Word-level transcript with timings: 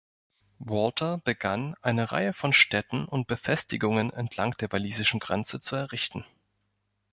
Walter 0.57 1.19
begann, 1.19 1.75
eine 1.83 2.11
Reihe 2.11 2.33
von 2.33 2.53
Städten 2.53 3.05
und 3.05 3.27
Befestigungen 3.27 4.11
entlang 4.11 4.57
der 4.57 4.71
walisischen 4.71 5.19
Grenze 5.19 5.61
zu 5.61 5.75
errichten. 5.75 6.25